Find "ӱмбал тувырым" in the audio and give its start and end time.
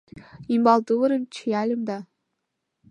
0.53-1.23